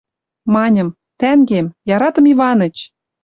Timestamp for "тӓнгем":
1.19-1.67